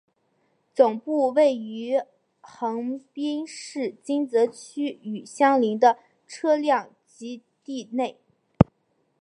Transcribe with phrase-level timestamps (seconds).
[0.73, 2.01] 总部位于
[2.41, 8.17] 横滨市金泽区与相邻的车辆基地内。